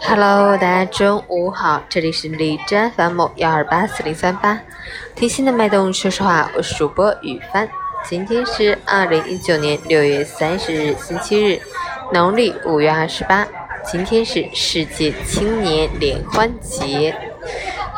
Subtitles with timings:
[0.00, 4.60] Hello，大家中午好，这里是荔枝 FM 幺二八四零三八，
[5.14, 7.68] 听心的脉动，说实话，我是主播雨帆。
[8.04, 11.60] 今天是二零一九年六月三十日，星期日，
[12.12, 13.46] 农历五月二十八。
[13.84, 17.14] 今天是世界青年联欢节。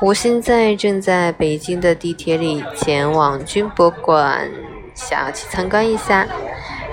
[0.00, 4.48] 我现在正在北京的地铁里，前往军博馆，
[4.94, 6.26] 想要去参观一下。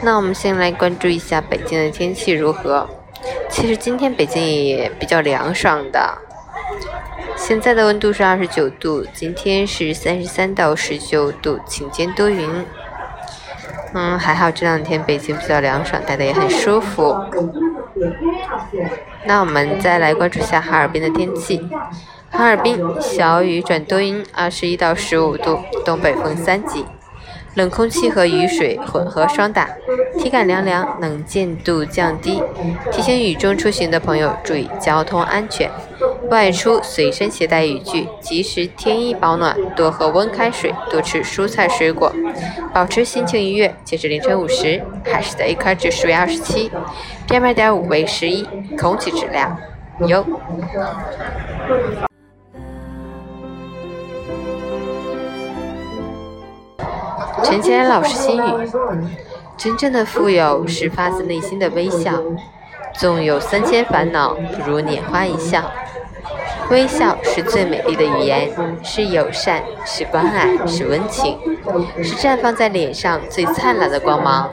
[0.00, 2.88] 那我们先来关注一下北京的天气如何。
[3.52, 6.18] 其实今天北京也比较凉爽的，
[7.36, 12.64] 现在的温度是二十九度，今天是三十三到十九度，晴间多云。
[13.94, 17.14] 嗯，还好这两天北京比较凉爽，待的也很舒服。
[19.26, 21.68] 那我们再来关注一下哈尔滨的天气。
[22.30, 26.86] 哈尔滨小雨转多云，二十一到十五度，东北风三级。
[27.54, 29.68] 冷空气和雨水混合霜打，
[30.18, 32.42] 体感凉凉，能见度降低。
[32.90, 35.70] 提醒雨中出行的朋友注意交通安全，
[36.30, 42.10] 外出随身携带雨具，及时添衣保暖，多喝温开水，多吃蔬菜水果，
[42.72, 43.74] 保持心情愉悦。
[43.84, 46.70] 截至凌晨五时，海市的 AQI 指数为二十七
[47.28, 49.58] ，PM 二点五为十一，空气质量
[50.06, 50.24] 优。
[57.44, 58.70] 陈前安老师心语：
[59.56, 62.12] 真正的富有是发自内心的微笑。
[62.94, 65.70] 纵有三千烦恼，不如拈花一笑。
[66.70, 68.50] 微笑是最美丽的语言，
[68.82, 71.38] 是友善，是关爱，是温情，
[72.02, 74.50] 是绽放在脸上最灿烂的光芒，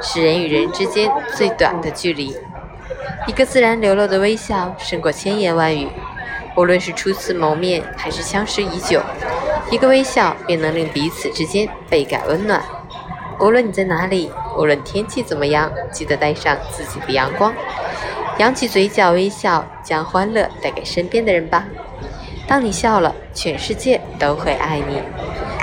[0.00, 2.36] 是人与人之间最短的距离。
[3.26, 5.88] 一个自然流露的微笑，胜过千言万语。
[6.56, 9.00] 无论是初次谋面，还是相识已久。
[9.70, 12.60] 一个微笑便能令彼此之间倍感温暖。
[13.38, 17.54] 无论你在哪里，无论天气怎么样，记得带上自己的阳光，
[18.38, 21.64] 扬起嘴角微笑，将欢乐带给身边的人吧。
[22.48, 25.00] 当你笑了，全世界都会爱你。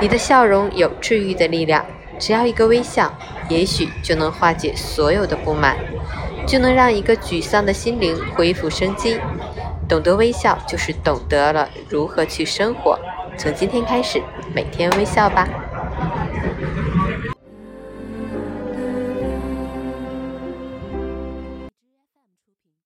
[0.00, 1.84] 你的笑容有治愈的力量，
[2.18, 3.12] 只要一个微笑，
[3.50, 5.76] 也许就能化解所有的不满，
[6.46, 9.20] 就能让一个沮丧的心灵恢复生机。
[9.86, 12.98] 懂得微笑，就是懂得了如何去生活。
[13.40, 14.22] 从今天开始，
[14.54, 15.48] 每天微笑吧。